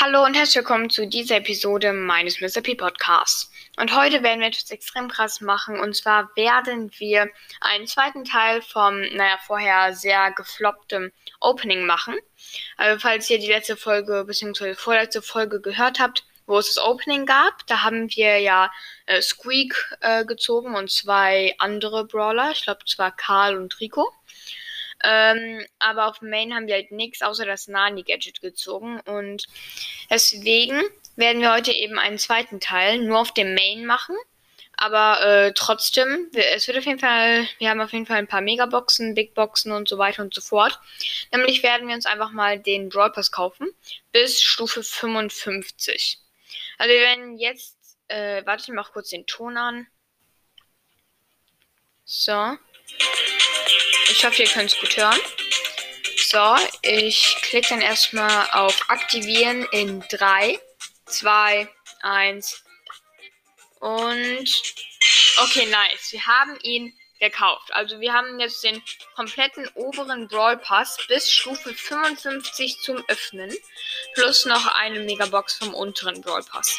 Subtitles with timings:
[0.00, 2.60] Hallo und herzlich willkommen zu dieser Episode meines Mr.
[2.60, 3.50] P Podcasts.
[3.80, 5.80] Und heute werden wir etwas extrem krass machen.
[5.80, 7.28] Und zwar werden wir
[7.60, 12.14] einen zweiten Teil vom, naja, vorher sehr geflopptem Opening machen.
[12.76, 14.76] Also falls ihr die letzte Folge bzw.
[14.76, 18.70] vorletzte Folge gehört habt, wo es das Opening gab, da haben wir ja
[19.06, 22.52] äh, Squeak äh, gezogen und zwei andere Brawler.
[22.52, 24.08] Ich glaube, zwar Karl und Rico.
[25.04, 29.00] Ähm, aber auf Main haben wir halt nichts außer das Nani-Gadget gezogen.
[29.00, 29.46] Und
[30.10, 30.82] deswegen
[31.16, 34.16] werden wir heute eben einen zweiten Teil nur auf dem Main machen.
[34.80, 38.40] Aber äh, trotzdem, es wird auf jeden Fall, wir haben auf jeden Fall ein paar
[38.40, 40.78] Megaboxen, Big Boxen und so weiter und so fort.
[41.32, 43.68] Nämlich werden wir uns einfach mal den Brawl Pass kaufen
[44.12, 46.20] bis Stufe 55.
[46.78, 47.76] Also wir werden jetzt,
[48.06, 49.88] äh, warte, ich mach kurz den Ton an.
[52.04, 52.56] So.
[54.18, 55.20] Ich hoffe, ihr könnt es gut hören.
[56.16, 60.58] So, ich klicke dann erstmal auf Aktivieren in 3,
[61.06, 61.68] 2,
[62.02, 62.64] 1
[63.78, 64.48] und
[65.40, 66.10] okay, nice.
[66.10, 67.72] Wir haben ihn gekauft.
[67.72, 68.82] Also wir haben jetzt den
[69.14, 73.56] kompletten oberen Brawl Pass bis Stufe 55 zum Öffnen.
[74.14, 76.76] Plus noch eine Megabox vom unteren Brawl Pass.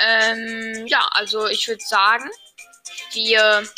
[0.00, 2.28] Ähm, ja, also ich würde sagen,
[3.12, 3.68] wir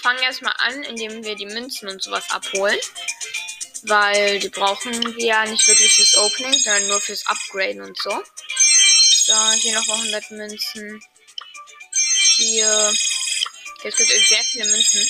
[0.00, 2.78] fangen erstmal an, indem wir die Münzen und sowas abholen.
[3.82, 8.10] Weil die brauchen wir ja nicht wirklich fürs Opening, sondern nur fürs Upgraden und so.
[9.24, 11.02] So, hier nochmal 100 Münzen.
[12.36, 12.92] Hier.
[13.82, 15.08] Jetzt gibt es sehr viele Münzen.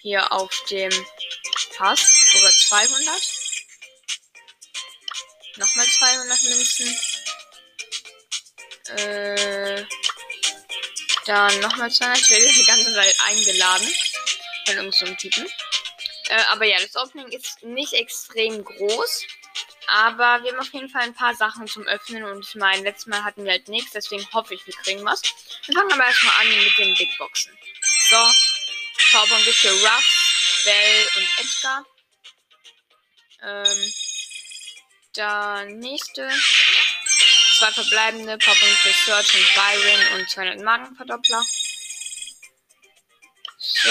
[0.00, 0.92] Hier auf dem
[1.76, 2.00] Pass.
[2.32, 3.22] Sogar 200.
[5.56, 6.98] Nochmal 200 Münzen.
[8.96, 9.84] Äh.
[11.26, 12.20] Dann nochmal 200.
[12.20, 13.88] Ich werde die ganze Zeit eingeladen
[14.66, 15.46] von irgendeinem Typen.
[16.28, 19.26] Äh, aber ja, das Opening ist nicht extrem groß.
[19.88, 22.24] Aber wir haben auf jeden Fall ein paar Sachen zum Öffnen.
[22.24, 23.92] Und ich meine, letztes Mal hatten wir halt nichts.
[23.92, 25.22] Deswegen hoffe ich, wir kriegen was.
[25.66, 27.56] Wir fangen aber erstmal an mit den Big Boxen.
[28.08, 28.16] So.
[29.12, 31.86] Powerpunkte für Ruff, Bell und Edgar.
[33.42, 33.92] Ähm.
[35.14, 36.30] Dann nächste.
[37.62, 38.38] Zwei verbleibende.
[38.38, 41.44] Powerpunkte für Search und Byron und 200 Magenverdoppler.
[43.56, 43.90] So.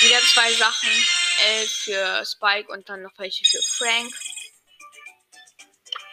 [0.00, 0.88] Wieder zwei Sachen.
[1.40, 4.14] L für Spike und dann noch welche für Frank.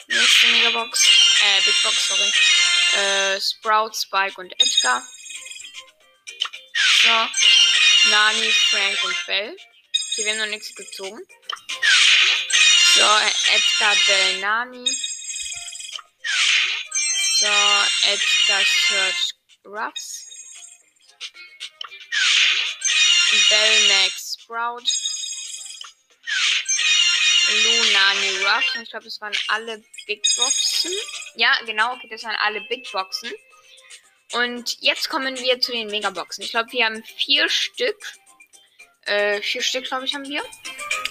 [0.08, 1.08] Nächste Megabox.
[1.42, 2.34] Äh, Big Box, sorry.
[3.02, 5.08] Äh, Sprout, Spike und Edgar.
[7.02, 8.10] So.
[8.10, 9.56] Nani, Frank und Bell.
[10.16, 11.22] Hier werden noch nichts gezogen.
[12.96, 13.08] So,
[13.54, 15.09] Edgar, Bell, Nani.
[17.40, 19.34] So, Edgar, Search,
[19.66, 20.26] Ruffs.
[23.50, 24.84] Bell, Max, Sprout.
[27.64, 28.66] Luna, New Ruff.
[28.82, 30.92] Ich glaube, das waren alle Big Boxen.
[31.36, 33.32] Ja, genau, okay, das waren alle Big Boxen.
[34.34, 36.44] Und jetzt kommen wir zu den Megaboxen.
[36.44, 37.98] Ich glaube, wir haben vier Stück.
[39.06, 40.44] Äh, vier Stück, glaube ich, haben wir.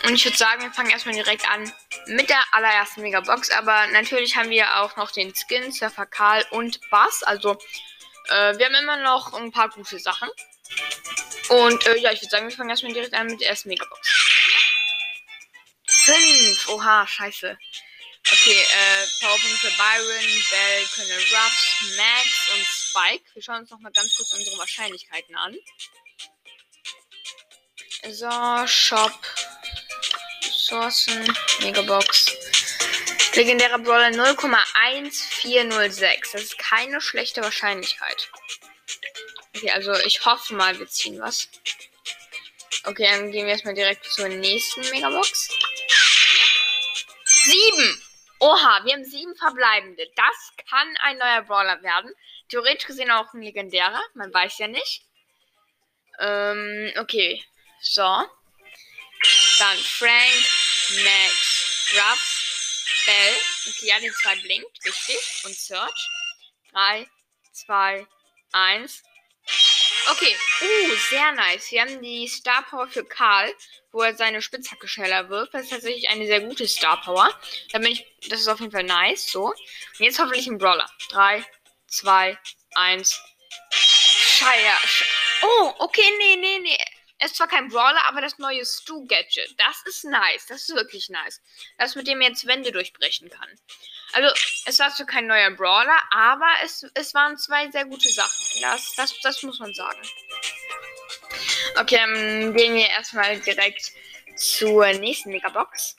[0.04, 1.72] Und ich würde sagen, wir fangen erstmal direkt an
[2.06, 3.50] mit der allerersten Megabox.
[3.50, 7.22] Aber natürlich haben wir auch noch den Skin, Surfer Karl und Bass.
[7.22, 7.58] Also,
[8.28, 10.28] äh, wir haben immer noch ein paar gute Sachen.
[11.48, 14.08] Und äh, ja, ich würde sagen, wir fangen erstmal direkt an mit der ersten Megabox.
[15.86, 16.68] 5!
[16.68, 17.58] Oha, scheiße.
[18.30, 23.24] Okay, äh, Powerpunkte Byron, Bell, Colonel Ruffs, Max und Spike.
[23.32, 25.56] Wir schauen uns nochmal ganz kurz unsere Wahrscheinlichkeiten an.
[28.10, 29.18] So, Shop,
[30.68, 31.24] Ressourcen,
[31.62, 32.36] Megabox.
[33.34, 36.32] Legendärer Brawler 0,1406.
[36.32, 38.30] Das ist keine schlechte Wahrscheinlichkeit.
[39.56, 41.48] Okay, also ich hoffe mal, wir ziehen was.
[42.84, 45.48] Okay, dann gehen wir erstmal direkt zur nächsten Megabox.
[47.24, 48.02] Sieben!
[48.38, 50.06] Oha, wir haben sieben verbleibende.
[50.16, 52.12] Das kann ein neuer Brawler werden.
[52.50, 54.02] Theoretisch gesehen auch ein legendärer.
[54.12, 55.00] Man weiß ja nicht.
[56.20, 57.42] Ähm, okay.
[57.80, 58.26] So.
[59.58, 60.44] Dann Frank,
[61.04, 62.38] Max, Ruff,
[63.06, 63.34] Bell.
[63.68, 64.84] Okay, ja, die zwei blinkt.
[64.84, 65.44] Richtig.
[65.44, 66.08] Und Search.
[66.72, 67.08] 3,
[67.52, 68.06] 2,
[68.52, 69.02] 1.
[70.10, 71.70] Okay, uh, sehr nice.
[71.70, 73.52] Wir haben die Star Power für Karl,
[73.92, 75.54] wo er seine Spitzhacke schneller wirft.
[75.54, 77.28] Das ist tatsächlich eine sehr gute Star Power.
[77.72, 79.30] Da bin ich, das ist auf jeden Fall nice.
[79.30, 79.46] So.
[79.46, 79.56] Und
[79.98, 80.88] jetzt hoffentlich ein Brawler.
[81.10, 81.44] 3,
[81.88, 82.38] 2,
[82.74, 83.20] 1.
[83.70, 84.78] Scheier.
[85.42, 86.78] Oh, okay, nee, nee, nee.
[87.18, 89.54] Es ist zwar kein Brawler, aber das neue Stu-Gadget.
[89.58, 90.46] Das ist nice.
[90.46, 91.40] Das ist wirklich nice.
[91.76, 93.48] Das, mit dem er jetzt Wände durchbrechen kann.
[94.12, 94.32] Also,
[94.66, 98.62] es war zwar kein neuer Brawler, aber es, es waren zwei sehr gute Sachen.
[98.62, 100.00] Das, das, das muss man sagen.
[101.76, 103.92] Okay, dann gehen wir erstmal direkt
[104.36, 105.96] zur nächsten Megabox.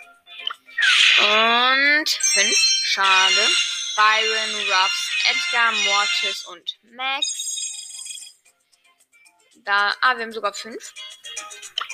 [1.19, 3.50] Und 5 Schade.
[3.95, 8.33] Byron, Ruffs, Edgar, Mortis und Max.
[9.66, 10.94] Da, ah, wir haben sogar fünf.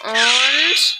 [0.05, 0.99] Und,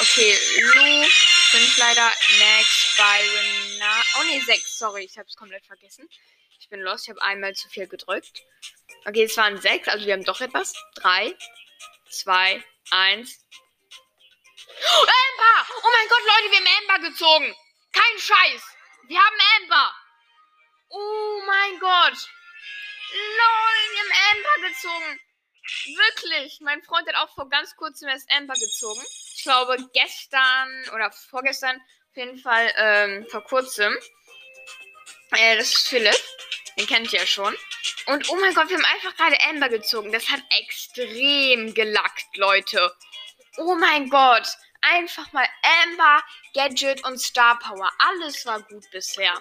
[0.00, 1.04] okay, Lou,
[1.50, 6.06] fünf leider, Max, Byron, na, oh ne, sechs, sorry, ich hab's komplett vergessen.
[6.60, 8.42] Ich bin los, ich habe einmal zu viel gedrückt.
[9.06, 10.74] Okay, es waren sechs, also wir haben doch etwas.
[10.94, 11.34] Drei,
[12.10, 13.46] zwei, eins.
[14.68, 15.66] Oh, Amber!
[15.82, 17.56] Oh mein Gott, Leute, wir haben Amber gezogen.
[17.92, 18.62] Kein Scheiß.
[19.08, 19.94] Wir haben Amber.
[20.90, 22.28] Oh mein Gott.
[23.12, 25.20] Lol, wir haben Amber gezogen.
[25.64, 26.60] Wirklich.
[26.60, 29.00] Mein Freund hat auch vor ganz kurzem erst Amber gezogen.
[29.34, 31.76] Ich glaube gestern oder vorgestern.
[31.76, 33.96] Auf jeden Fall ähm, vor kurzem.
[35.32, 36.16] Äh, das ist Philipp.
[36.78, 37.54] Den kennt ihr ja schon.
[38.06, 40.12] Und oh mein Gott, wir haben einfach gerade Amber gezogen.
[40.12, 42.94] Das hat extrem gelackt, Leute.
[43.56, 44.46] Oh mein Gott.
[44.82, 45.46] Einfach mal
[45.82, 46.22] Amber,
[46.52, 47.90] Gadget und Star Power.
[47.98, 49.40] Alles war gut bisher.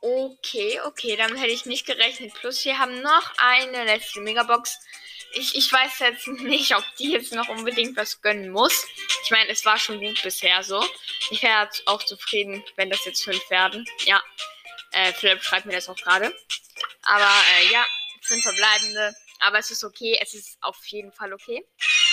[0.00, 2.34] Okay, okay, damit hätte ich nicht gerechnet.
[2.34, 4.78] Plus wir haben noch eine letzte Megabox.
[5.34, 8.86] Ich, ich weiß jetzt nicht, ob die jetzt noch unbedingt was gönnen muss.
[9.24, 10.84] Ich meine, es war schon gut bisher so.
[11.30, 13.84] Ich wäre auch zufrieden, wenn das jetzt fünf werden.
[14.04, 14.22] Ja,
[14.92, 16.34] äh, Philipp schreibt mir das auch gerade.
[17.02, 17.84] Aber äh, ja,
[18.22, 19.14] fünf verbleibende.
[19.40, 21.66] Aber es ist okay, es ist auf jeden Fall okay.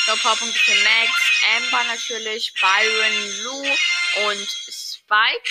[0.07, 5.49] So, Powerpunkte für Max, Amber natürlich, Byron, Lou und Spike.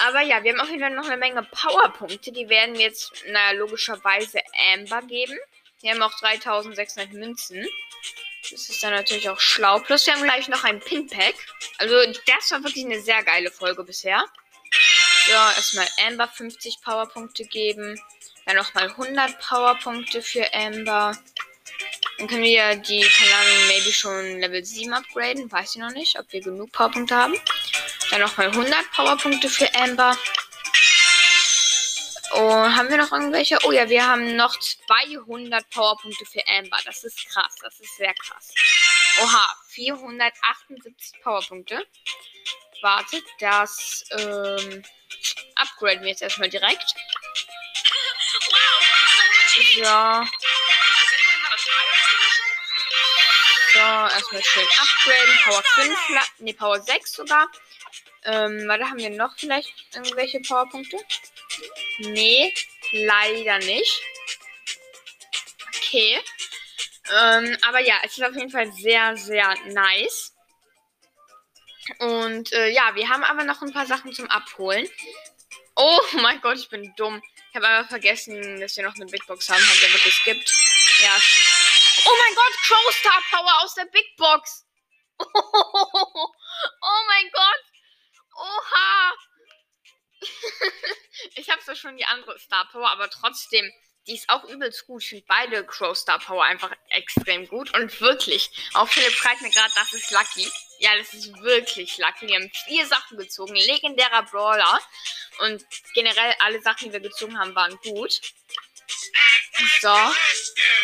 [0.00, 2.32] Aber ja, wir haben auf jeden Fall noch eine Menge Powerpunkte.
[2.32, 4.40] Die werden wir jetzt, naja, logischerweise
[4.74, 5.38] Amber geben.
[5.82, 7.66] Wir haben auch 3600 Münzen.
[8.50, 9.80] Das ist dann natürlich auch schlau.
[9.80, 11.34] Plus wir haben gleich noch ein Pinpack.
[11.78, 11.94] Also
[12.26, 14.24] das war wirklich eine sehr geile Folge bisher.
[15.26, 18.00] So, erstmal Amber 50 Powerpunkte geben.
[18.46, 21.16] Dann nochmal 100 Powerpunkte für Amber.
[22.18, 25.50] Dann können wir die, keine Ahnung, maybe schon Level 7 upgraden.
[25.50, 27.34] Weiß ich noch nicht, ob wir genug Powerpunkte haben.
[28.10, 30.16] Dann nochmal 100 Powerpunkte für Amber.
[32.34, 33.58] Oh, haben wir noch irgendwelche?
[33.64, 36.78] Oh ja, wir haben noch 200 Powerpunkte für Amber.
[36.84, 37.54] Das ist krass.
[37.62, 38.54] Das ist sehr krass.
[39.22, 41.86] Oha, 478 Powerpunkte.
[42.80, 44.82] Wartet, das ähm,
[45.54, 46.94] upgraden wir jetzt erstmal direkt.
[49.74, 50.26] So.
[53.72, 55.38] So, erstmal schön upgraden.
[55.44, 55.98] Power 5,
[56.40, 57.48] ne, Power 6 sogar.
[58.24, 60.98] Ähm, warte, haben wir noch vielleicht irgendwelche Powerpunkte?
[62.10, 62.54] Nee,
[62.92, 64.02] leider nicht.
[65.76, 66.20] Okay.
[67.10, 70.34] Ähm, aber ja, es ist auf jeden Fall sehr, sehr nice.
[71.98, 74.88] Und äh, ja, wir haben aber noch ein paar Sachen zum Abholen.
[75.76, 77.22] Oh mein Gott, ich bin dumm.
[77.50, 79.60] Ich habe einfach vergessen, dass wir noch eine Big Box haben.
[79.60, 80.52] Haben wir wirklich gibt.
[81.02, 81.16] Ja.
[82.04, 84.66] Oh mein Gott, Crow Star Power aus der Big Box.
[86.84, 87.62] Oh, mein Gott.
[88.36, 89.12] Oha.
[91.34, 93.70] ich habe zwar schon die andere Star Power, aber trotzdem,
[94.06, 95.02] die ist auch übelst gut.
[95.02, 97.72] Ich finde beide Crow Star Power einfach extrem gut.
[97.74, 100.50] Und wirklich, auch Philipp schreibt mir gerade, das ist Lucky.
[100.80, 102.26] Ja, das ist wirklich Lucky.
[102.26, 103.54] Wir haben vier Sachen gezogen.
[103.54, 104.80] Legendärer Brawler.
[105.38, 105.64] Und
[105.94, 108.20] generell alle Sachen, die wir gezogen haben, waren gut.
[109.80, 109.94] So.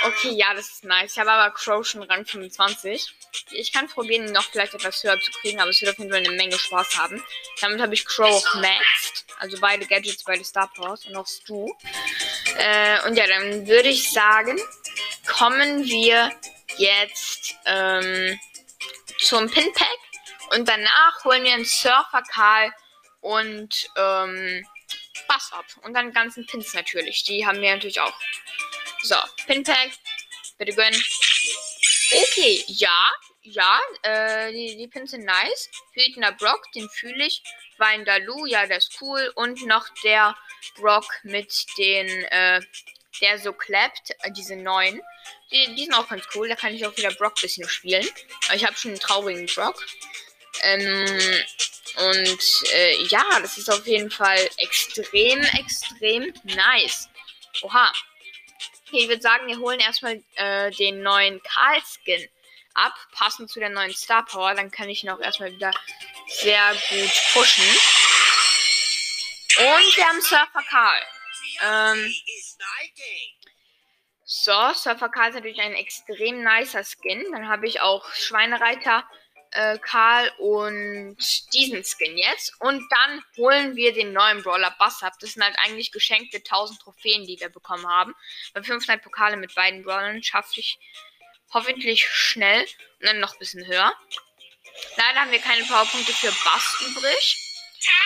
[0.05, 1.13] Okay, ja, das ist nice.
[1.13, 3.15] Ich habe aber Crow schon Rang 25.
[3.51, 6.11] Ich kann probieren, ihn noch vielleicht etwas höher zu kriegen, aber es wird auf jeden
[6.11, 7.23] Fall eine Menge Spaß haben.
[7.61, 9.28] Damit habe ich Crow auch maxed.
[9.39, 11.73] Also beide Gadgets, beide Star Powers und auch Stu.
[12.57, 14.59] Äh, und ja, dann würde ich sagen,
[15.27, 16.33] kommen wir
[16.77, 18.39] jetzt ähm,
[19.19, 19.99] zum Pinpack.
[20.51, 22.73] Und danach holen wir einen Surfer Karl
[23.21, 24.67] und ähm,
[25.27, 25.67] Bass ab.
[25.83, 27.25] Und dann ganzen Pins natürlich.
[27.25, 28.15] Die haben wir natürlich auch.
[29.03, 29.17] So,
[29.47, 29.91] Pinpack.
[30.57, 31.01] Bitte gönnen.
[32.11, 35.71] Okay, ja, ja, äh, die, die Pins sind nice.
[35.93, 37.43] Hütner Brock, den fühle ich.
[37.79, 39.33] Weindalu, ja, der ist cool.
[39.35, 40.37] Und noch der
[40.77, 42.61] Brock mit den, äh,
[43.21, 45.01] der so klappt, äh, diese neuen.
[45.51, 46.49] Die, die sind auch ganz cool.
[46.49, 48.07] Da kann ich auch wieder Brock ein bisschen spielen.
[48.47, 49.85] Aber ich habe schon einen traurigen Brock.
[50.63, 51.07] Ähm,
[51.97, 57.09] und äh, ja, das ist auf jeden Fall extrem, extrem nice.
[57.63, 57.93] Oha.
[58.87, 62.29] Okay, ich würde sagen, wir holen erstmal äh, den neuen Karl-Skin
[62.75, 64.55] ab, passend zu der neuen Star Power.
[64.55, 65.73] Dann kann ich ihn auch erstmal wieder
[66.29, 67.65] sehr gut pushen.
[69.59, 71.03] Und wir haben Surfer Karl.
[71.65, 72.15] Ähm,
[74.25, 77.25] so, Surfer Karl ist natürlich ein extrem nicer Skin.
[77.33, 79.05] Dann habe ich auch Schweinereiter
[79.53, 81.17] äh, Karl und
[81.55, 82.53] diesen Skin jetzt.
[82.61, 85.15] Und dann holen wir den neuen Brawler Bass ab.
[85.21, 88.15] Das sind halt eigentlich geschenkte 1000 Trophäen, die wir bekommen haben.
[88.55, 90.79] Bei 500 Pokale mit beiden Brawlern schaffe ich
[91.53, 92.63] hoffentlich schnell
[93.01, 93.93] und dann noch ein bisschen höher.
[94.97, 97.45] Leider haben wir keine Powerpunkte für Bass übrig.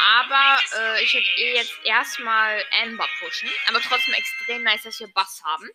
[0.03, 3.51] Aber äh, ich würde eh jetzt erstmal Amber pushen.
[3.69, 5.71] Aber trotzdem extrem nice, dass wir Bass haben.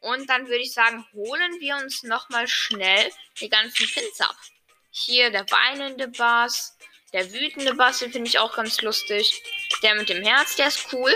[0.00, 4.36] Und dann würde ich sagen, holen wir uns nochmal schnell die ganzen Pins ab.
[4.90, 6.76] Hier der weinende Bass.
[7.12, 9.42] Der wütende Bass, den finde ich auch ganz lustig.
[9.82, 11.14] Der mit dem Herz, der ist cool.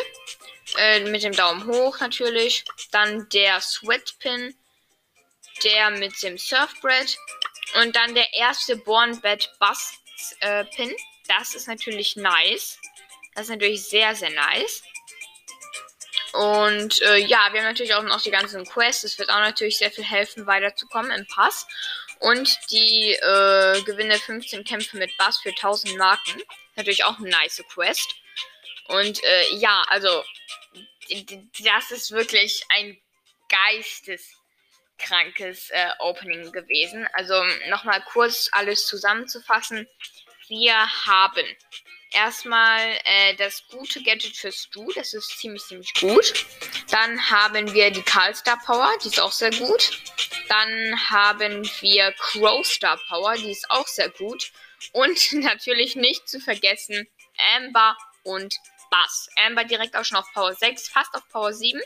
[0.76, 2.64] Äh, mit dem Daumen hoch natürlich.
[2.90, 4.54] Dann der Sweatpin.
[5.64, 7.16] Der mit dem Surfbread.
[7.80, 9.94] Und dann der erste Born Bad Bass
[10.40, 10.94] äh, Pin.
[11.28, 12.78] Das ist natürlich nice.
[13.34, 14.82] Das ist natürlich sehr, sehr nice.
[16.32, 19.02] Und äh, ja, wir haben natürlich auch noch die ganzen Quests.
[19.02, 21.66] Das wird auch natürlich sehr viel helfen, weiterzukommen im Pass.
[22.20, 26.42] Und die äh, gewinne 15 Kämpfe mit Bass für 1000 Marken.
[26.76, 28.14] Natürlich auch eine nice Quest.
[28.86, 30.22] Und äh, ja, also
[31.64, 32.98] das ist wirklich ein
[35.02, 37.06] geisteskrankes äh, Opening gewesen.
[37.14, 37.34] Also
[37.68, 39.86] nochmal kurz alles zusammenzufassen.
[40.48, 41.44] Wir haben
[42.12, 44.90] erstmal äh, das gute Gadget für Stu.
[44.94, 46.46] Das ist ziemlich, ziemlich gut.
[46.90, 48.90] Dann haben wir die Karlstar Power.
[49.02, 49.90] Die ist auch sehr gut.
[50.48, 53.34] Dann haben wir Crowstar Power.
[53.36, 54.52] Die ist auch sehr gut.
[54.92, 57.08] Und natürlich nicht zu vergessen
[57.56, 58.54] Amber und
[58.90, 59.30] Bass.
[59.36, 61.80] Amber direkt auch schon auf Power 6, fast auf Power 7.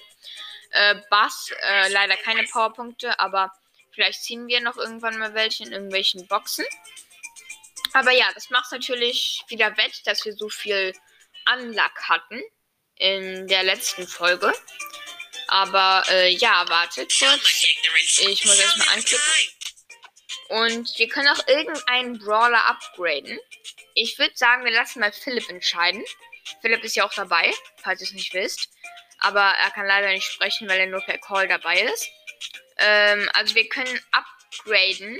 [0.77, 3.51] Äh, Bass äh, leider keine Powerpunkte, aber
[3.93, 6.67] vielleicht ziehen wir noch irgendwann mal welche in irgendwelchen Boxen.
[7.93, 10.93] Aber ja, das macht natürlich wieder wett, dass wir so viel
[11.51, 12.43] Unluck hatten
[12.97, 14.53] in der letzten Folge.
[15.49, 17.65] Aber äh, ja, wartet kurz.
[18.19, 19.25] Ich muss erstmal anklicken.
[20.49, 23.39] Und wir können auch irgendeinen Brawler upgraden.
[23.95, 26.05] Ich würde sagen, wir lassen mal Philipp entscheiden.
[26.61, 27.53] Philipp ist ja auch dabei,
[27.83, 28.69] falls ihr es nicht wisst.
[29.27, 32.09] Aber er kann leider nicht sprechen, weil er nur per Call dabei ist.
[32.79, 35.19] Ähm, also wir können upgraden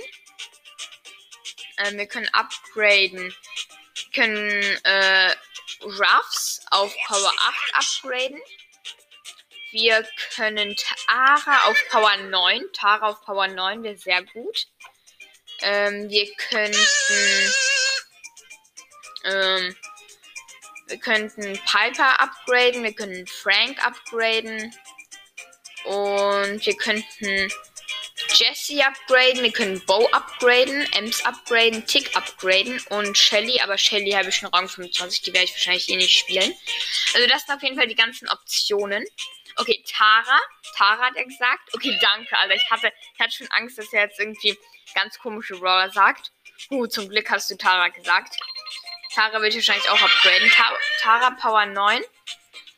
[1.77, 3.33] äh, wir können upgraden.
[3.33, 5.35] Wir können äh,
[5.83, 8.41] Ruffs auf Power 8 upgraden.
[9.71, 12.63] Wir können Tara auf Power 9.
[12.73, 14.67] Tara auf Power 9 wäre sehr gut.
[15.61, 17.53] Ähm, wir könnten.
[19.25, 19.75] Ähm,
[20.87, 22.83] wir könnten Piper upgraden.
[22.83, 24.73] Wir können Frank upgraden.
[25.85, 27.49] Und wir könnten
[28.33, 34.29] Jesse upgraden, wir können Bow upgraden, Ems upgraden, Tick upgraden und Shelly, aber Shelly habe
[34.29, 36.53] ich schon Rang 25, die werde ich wahrscheinlich eh nicht spielen.
[37.13, 39.05] Also das sind auf jeden Fall die ganzen Optionen.
[39.55, 40.39] Okay, Tara.
[40.75, 41.73] Tara hat er gesagt.
[41.73, 42.55] Okay, danke, Alter.
[42.55, 44.55] Ich hatte, ich hatte schon Angst, dass er jetzt irgendwie
[44.93, 46.31] ganz komische Brawler sagt.
[46.69, 48.37] Uh, zum Glück hast du Tara gesagt.
[49.17, 50.47] Tara will ich wahrscheinlich auch upgraden.
[50.51, 52.03] Ta Tara Power 9.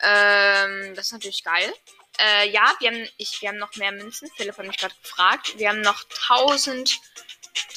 [0.02, 1.74] Ähm, das ist natürlich geil.
[2.18, 4.30] Äh, ja, wir haben, ich, wir haben noch mehr Münzen.
[4.38, 5.60] Philipp hat mich gerade gefragt.
[5.60, 6.98] Wir haben noch 1000,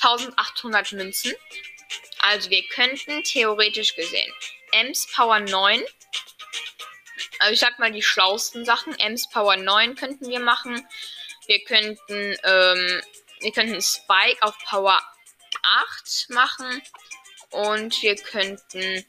[0.01, 1.33] 1800 Münzen.
[2.21, 4.33] Also wir könnten theoretisch gesehen
[4.71, 5.83] Ems Power 9.
[7.41, 8.97] Also ich sag mal die schlausten Sachen.
[9.01, 10.87] Ems Power 9 könnten wir machen.
[11.49, 13.03] Wir könnten, ähm,
[13.41, 15.01] wir könnten Spike auf Power
[15.65, 16.81] 8 machen.
[17.53, 19.07] Und wir könnten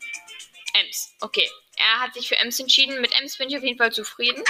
[0.73, 1.15] Ems.
[1.21, 1.50] Okay.
[1.75, 3.01] Er hat sich für Ems entschieden.
[3.01, 4.43] Mit Ems bin ich auf jeden Fall zufrieden.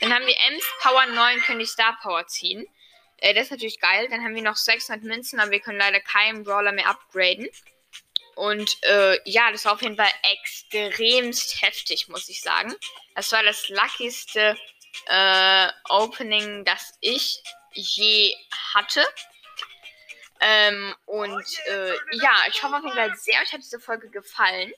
[0.00, 2.66] Dann haben wir Ems Power 9, können die Star Power ziehen.
[3.18, 4.08] Äh, das ist natürlich geil.
[4.10, 7.48] Dann haben wir noch 600 Münzen, aber wir können leider keinen Brawler mehr upgraden.
[8.34, 12.74] Und äh, ja, das war auf jeden Fall extremst heftig, muss ich sagen.
[13.14, 14.56] Das war das luckigste
[15.06, 17.42] äh, Opening, das ich
[17.72, 18.34] je
[18.74, 19.04] hatte.
[20.40, 24.72] Ähm, und äh, ja, ich hoffe auf jeden Fall sehr, euch hat diese Folge gefallen.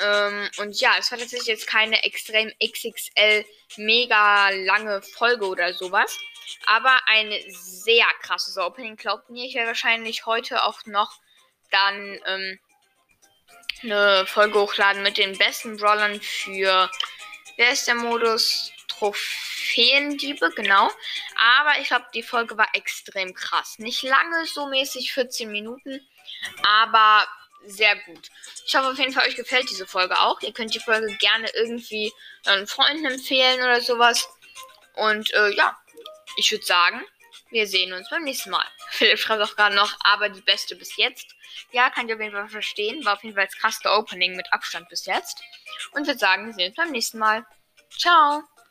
[0.00, 3.44] Ähm, und ja, es war tatsächlich jetzt keine extrem XXL
[3.76, 6.18] mega lange Folge oder sowas.
[6.66, 8.96] Aber ein sehr krasses Opening.
[8.96, 11.12] Glaubt mir, ich werde wahrscheinlich heute auch noch
[11.70, 12.58] dann ähm,
[13.82, 16.90] eine Folge hochladen mit den besten Brawlern für.
[17.56, 18.73] Wer ist der Modus?
[18.98, 20.90] Trophäendiebe, genau.
[21.36, 23.78] Aber ich glaube, die Folge war extrem krass.
[23.78, 26.00] Nicht lange, so mäßig 14 Minuten.
[26.62, 27.26] Aber
[27.66, 28.28] sehr gut.
[28.66, 30.40] Ich hoffe auf jeden Fall, euch gefällt diese Folge auch.
[30.42, 32.12] Ihr könnt die Folge gerne irgendwie
[32.46, 34.28] euren Freunden empfehlen oder sowas.
[34.94, 35.76] Und äh, ja,
[36.36, 37.02] ich würde sagen,
[37.50, 38.66] wir sehen uns beim nächsten Mal.
[38.90, 41.34] Philipp schreibt auch gerade noch, aber die beste bis jetzt.
[41.72, 43.04] Ja, kann ich auf jeden Fall verstehen.
[43.04, 45.40] War auf jeden Fall das krasse Opening mit Abstand bis jetzt.
[45.92, 47.46] Und würde sagen, wir sehen uns beim nächsten Mal.
[47.96, 48.42] Ciao.